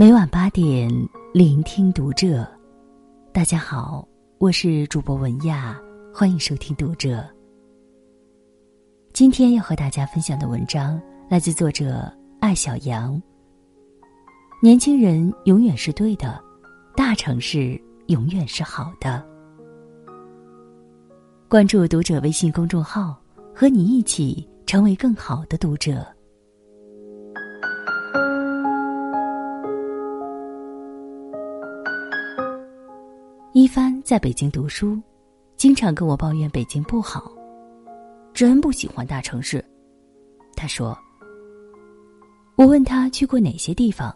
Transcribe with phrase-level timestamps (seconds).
[0.00, 0.90] 每晚八点，
[1.34, 2.50] 聆听读者。
[3.34, 5.78] 大家好，我是主播文亚，
[6.10, 7.22] 欢迎收听读者。
[9.12, 12.10] 今天要和大家分享的文章来自作者
[12.40, 13.20] 艾小杨。
[14.62, 16.42] 年轻人永远是对的，
[16.96, 19.22] 大城市永远是好的。
[21.46, 23.20] 关注读者微信公众号，
[23.54, 26.06] 和你一起成为更好的读者。
[33.52, 34.96] 一帆在北京读书，
[35.56, 37.32] 经常跟我抱怨北京不好，
[38.32, 39.64] 真不喜欢大城市。
[40.54, 40.96] 他说
[42.54, 44.14] ：“我问他去过哪些地方，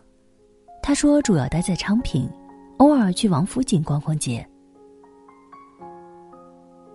[0.80, 2.30] 他说主要待在昌平，
[2.76, 4.46] 偶尔去王府井逛逛街。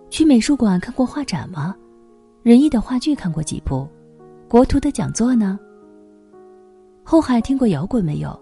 [0.08, 1.76] 去美术馆看过画展吗？
[2.42, 3.86] 仁义的话剧看过几部？
[4.48, 5.60] 国图的讲座呢？
[7.04, 8.40] 后海听过摇滚没有？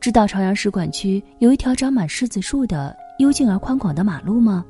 [0.00, 4.64] 知道朝阳使馆区有一条长满柿子树的？”幽静而宽广的马路吗？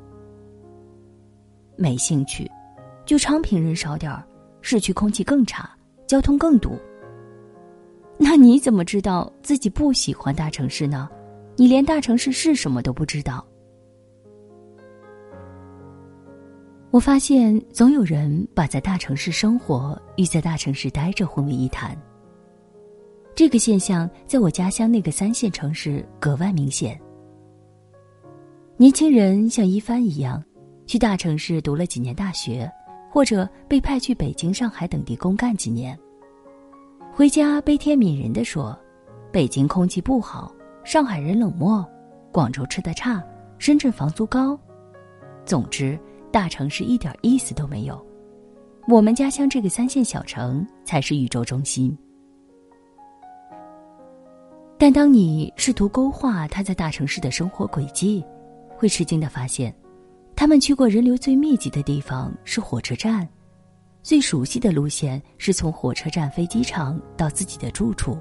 [1.75, 2.49] 没兴趣，
[3.05, 4.23] 就昌平人少点儿，
[4.61, 5.69] 市区空气更差，
[6.07, 6.77] 交通更堵。
[8.17, 11.07] 那你怎么知道自己不喜欢大城市呢？
[11.55, 13.45] 你连大城市是什么都不知道。
[16.91, 21.95] 我发现总有人把在大城市生活与在大城市待着混为一谈。
[23.35, 26.99] 这个现象在我家乡那个三线城市格外明显。
[28.81, 30.41] 年轻人像一帆一样，
[30.87, 32.71] 去大城市读了几年大学，
[33.11, 35.99] 或者被派去北京、上海等地公干几年。
[37.11, 38.79] 回家悲天悯人的说
[39.33, 41.85] ：“北京空气不好，上海人冷漠，
[42.31, 43.21] 广州吃的差，
[43.57, 44.57] 深圳房租高。
[45.45, 45.99] 总之，
[46.31, 48.01] 大城市一点意思都没有。
[48.87, 51.93] 我们家乡这个三线小城才是宇宙中心。”
[54.79, 58.23] 但当你试图勾画他在大城市的生活轨迹，
[58.79, 59.75] 会吃惊的发现，
[60.37, 63.27] 他们去过人流最密集的地方是火车站，
[64.01, 68.17] 最熟悉的路线是从火车站飞机场到自己的住处。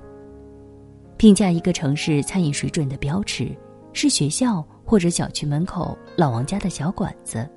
[1.17, 3.57] 评价一个城市餐饮水准的标尺
[3.93, 7.49] 是学校或者小区门口老王家的小馆子。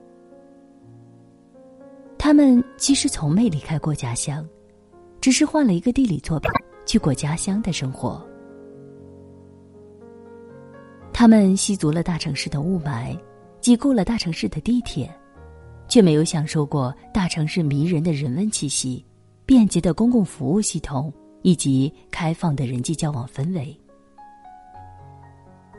[2.20, 4.48] 他们其实从没离开过家乡，
[5.20, 6.52] 只是换了一个地理坐标
[6.86, 8.24] 去过家乡的生活。
[11.22, 13.16] 他们吸足了大城市的雾霾，
[13.60, 15.08] 挤够了大城市的地铁，
[15.88, 19.06] 却没有享受过大城市迷人的人文气息、
[19.46, 23.80] 便捷的公共服务系统以及开放的人际交往氛围。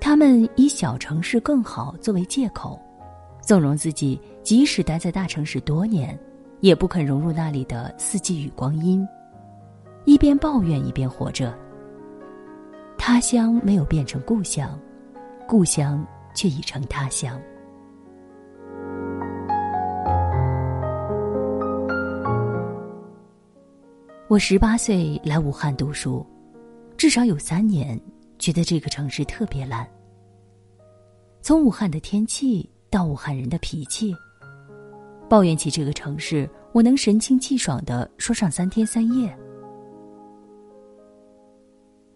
[0.01, 2.81] 他们以小城市更好作为借口，
[3.41, 6.17] 纵容自己即使待在大城市多年，
[6.61, 9.05] 也不肯融入那里的四季与光阴，
[10.05, 11.53] 一边抱怨一边活着。
[12.97, 14.79] 他乡没有变成故乡。
[15.53, 16.03] 故乡
[16.35, 17.39] 却已成他乡。
[24.29, 26.27] 我十八岁来武汉读书，
[26.97, 28.01] 至少有三年
[28.39, 29.87] 觉得这个城市特别烂。
[31.43, 34.17] 从武汉的天气到武汉人的脾气，
[35.29, 39.31] 抱怨起这个城市，我能神清气爽的说上三天三夜。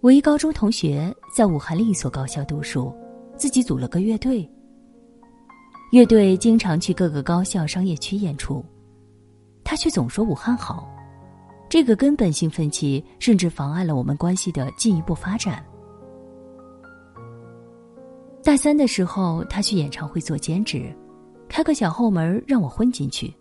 [0.01, 2.91] 我一高中同学在武汉另一所高校读书。
[3.37, 4.49] 自己组了个乐队，
[5.93, 8.65] 乐队经常去各个高校商业区演出，
[9.63, 10.89] 他却总说武汉好，
[11.69, 15.65] 这个根本性分歧甚至妨碍了我们关系的进一步发展。
[18.43, 20.91] 大三的时候，他去演唱会做兼职，
[21.49, 23.33] 开个小后门让我混进去。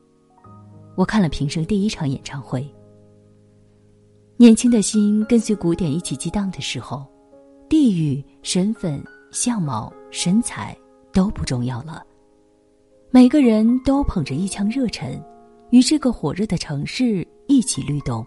[0.96, 2.68] 我看了平生第一场演唱会，
[4.36, 7.06] 年轻的心跟随鼓点一起激荡的时候，
[7.70, 9.02] 地域身份。
[9.35, 10.75] 相貌、身材
[11.12, 12.01] 都不重要了，
[13.12, 15.22] 每个人都捧着一腔热忱，
[15.72, 18.26] 与这个火热的城市一起律动。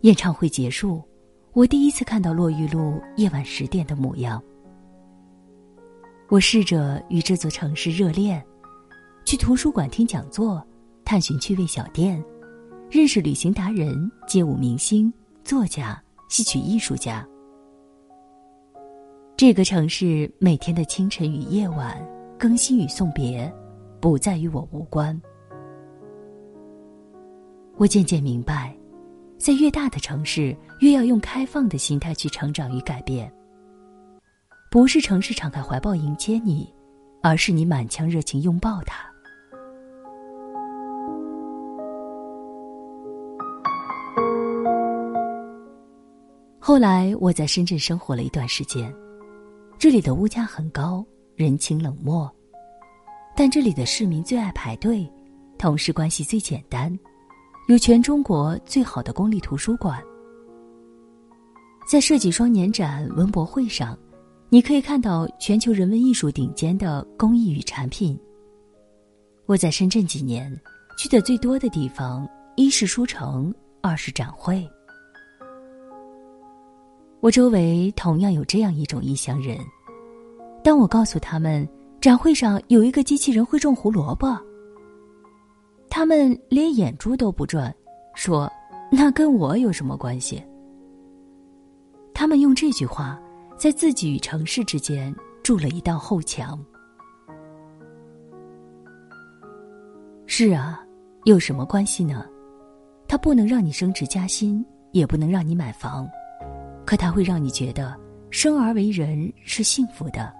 [0.00, 1.02] 演唱会结束，
[1.52, 4.42] 我第一次看到洛玉路夜晚十点的模样。
[6.30, 8.42] 我试着与这座城市热恋，
[9.26, 10.66] 去图书馆听讲座，
[11.04, 12.24] 探寻趣味小店，
[12.90, 15.12] 认识旅行达人、街舞明星、
[15.44, 17.22] 作家、戏曲艺术家。
[19.36, 22.00] 这个城市每天的清晨与夜晚，
[22.38, 23.52] 更新与送别，
[24.00, 25.20] 不再与我无关。
[27.76, 28.72] 我渐渐明白，
[29.36, 33.30] 在越大的城市，越要用开放的心态去成长与改变。
[34.70, 36.72] 不是城市敞开怀抱迎接你，
[37.20, 39.04] 而是你满腔热情拥抱它。
[46.60, 48.94] 后来我在深圳生活了一段时间，
[49.78, 51.04] 这里的物价很高，
[51.36, 52.30] 人情冷漠，
[53.36, 55.10] 但这里的市民最爱排队，
[55.58, 56.96] 同事关系最简单，
[57.68, 60.02] 有全中国最好的公立图书馆。
[61.86, 63.98] 在设计双年展文博会上，
[64.48, 68.18] 你可以看到全球人文艺术顶尖的工艺与产品。
[69.44, 70.50] 我在深圳几年，
[70.96, 72.26] 去的最多的地方，
[72.56, 74.66] 一是书城，二是展会。
[77.24, 79.58] 我周围同样有这样一种异乡人，
[80.62, 81.66] 当我告诉他们
[81.98, 84.38] 展会上有一个机器人会种胡萝卜，
[85.88, 87.74] 他们连眼珠都不转，
[88.14, 88.46] 说
[88.92, 90.44] ：“那跟我有什么关系？”
[92.12, 93.18] 他们用这句话
[93.56, 95.10] 在自己与城市之间
[95.42, 96.62] 筑了一道后墙。
[100.26, 100.84] 是啊，
[101.24, 102.26] 有什么关系呢？
[103.08, 104.62] 它不能让你升职加薪，
[104.92, 106.06] 也不能让你买房。
[106.84, 107.98] 可它会让你觉得
[108.30, 110.32] 生而为人是幸福的。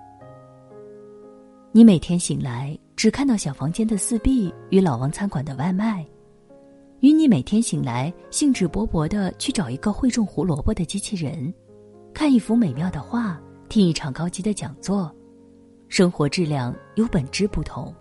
[1.73, 6.06] 你每天醒来只看到小房间的四壁与老王餐馆的外卖，
[7.00, 11.52] 与你每天醒来兴致勃勃的去找一个会种胡萝卜的机器人，
[12.12, 15.12] 看一幅美妙的画，听一场高级的讲座，
[15.88, 17.93] 生活质量有本质不同，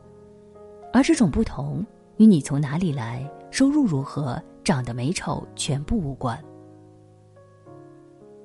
[0.93, 1.83] 而这种不同
[2.17, 6.39] 与你从哪里来、收入如何、长得美丑全部无关。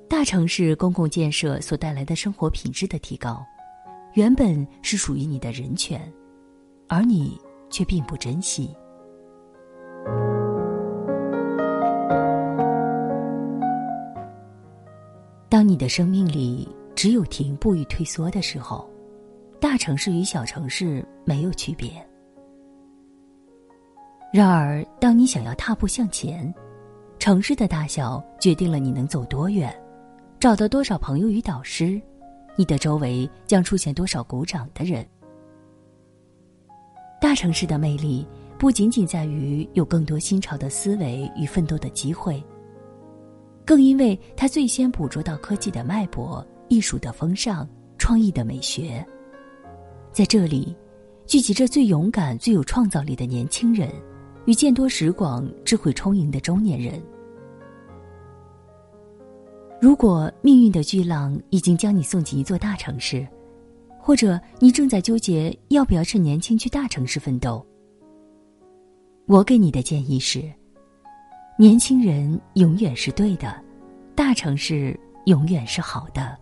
[0.09, 3.45] 大城市公共建设所带来的生活品质的提高，
[4.13, 6.01] 原本是属于你的人权，
[6.87, 7.39] 而你
[7.69, 8.75] 却并不珍惜。
[15.47, 18.89] 当你的生命里只有停步与退缩的时候，
[19.61, 21.91] 大城市与小城市没有区别。
[24.33, 26.51] 然而，当你想要踏步向前，
[27.19, 29.71] 城市的大小决定了你能走多远。
[30.39, 32.01] 找到多少朋友与导师，
[32.55, 35.05] 你的周围将出现多少鼓掌的人。
[37.19, 38.25] 大城市的魅力
[38.57, 42.41] 不仅仅在于有更多新潮的思维与奋斗的机会，
[43.65, 49.05] 更因为它最先捕捉到科技的脉搏、艺术的风尚、创意的美学。
[50.13, 50.73] 在这里，
[51.27, 53.91] 聚集着最勇敢、最有创造力的年轻人，
[54.45, 56.97] 与见多识广、智慧充盈的中年人。
[59.81, 63.25] 如果命运的巨浪已经将你送进一座大城市，
[63.97, 67.65] 或者你正在纠结要不要趁年轻去大城市奋斗，
[69.25, 70.43] 我给你的建议是：
[71.57, 73.55] 年轻人永远是对的，
[74.15, 76.37] 大城市永远是好的。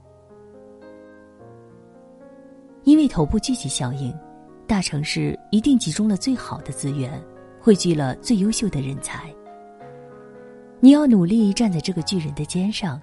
[2.86, 4.12] 因为头部聚集效应，
[4.66, 7.22] 大城市一定集中了最好的资源，
[7.62, 9.32] 汇聚了最优秀的人才。
[10.80, 13.00] 你要努力站在这个巨人的肩上。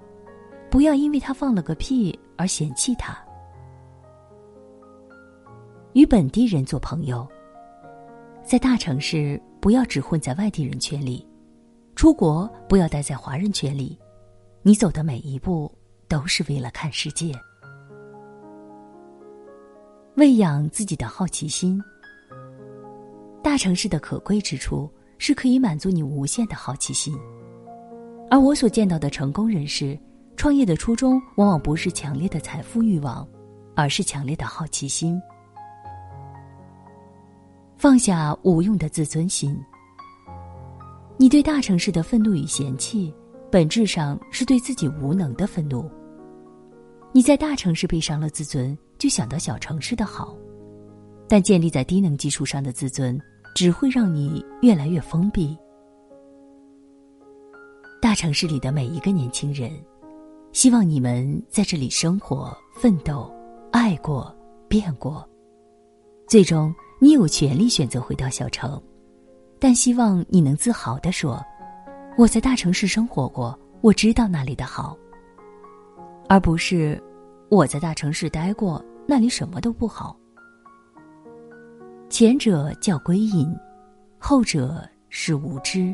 [0.74, 3.16] 不要因为他放了个屁而嫌弃他。
[5.92, 7.24] 与本地人做朋友，
[8.42, 11.24] 在大城市不要只混在外地人圈里，
[11.94, 13.96] 出国不要待在华人圈里。
[14.62, 15.72] 你走的每一步
[16.08, 17.32] 都是为了看世界，
[20.16, 21.80] 喂养自己的好奇心。
[23.44, 27.16] 大城市的可贵之处是可以满足你无限的好奇心，
[28.28, 29.96] 而我所见到的成功人士。
[30.36, 33.26] 创业的初衷往往不是强烈的财富欲望，
[33.74, 35.20] 而是强烈的好奇心。
[37.76, 39.58] 放下无用的自尊心。
[41.16, 43.14] 你对大城市的愤怒与嫌弃，
[43.50, 45.88] 本质上是对自己无能的愤怒。
[47.12, 50.36] 你在大城市被伤了自尊，就想到小城市的好，
[51.28, 53.20] 但建立在低能基础上的自尊，
[53.54, 55.56] 只会让你越来越封闭。
[58.02, 59.70] 大城市里的每一个年轻人。
[60.54, 63.28] 希望你们在这里生活、奋斗、
[63.72, 64.32] 爱过、
[64.68, 65.28] 变过，
[66.28, 68.80] 最终你有权利选择回到小城，
[69.58, 71.44] 但希望你能自豪地说
[72.16, 74.96] ：“我在大城市生活过，我知道那里的好。”
[76.30, 77.02] 而不是
[77.50, 80.16] 我在大城市待过，那里什么都不好。
[82.08, 83.52] 前者叫归隐，
[84.18, 85.92] 后者是无知。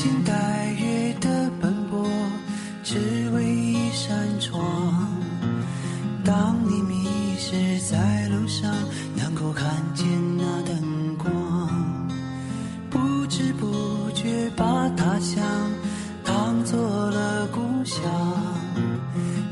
[0.00, 0.32] 披星戴
[0.78, 2.08] 月的奔波，
[2.82, 2.96] 只
[3.34, 4.58] 为一扇窗。
[6.24, 8.74] 当你迷失在路上，
[9.14, 10.06] 能够看见
[10.38, 11.28] 那灯光。
[12.88, 15.44] 不知不觉把他乡
[16.24, 16.80] 当做
[17.10, 18.02] 了故乡，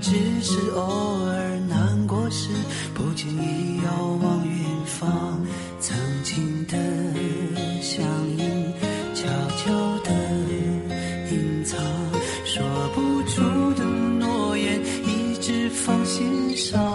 [0.00, 1.37] 只是偶尔
[15.88, 16.87] 放心上。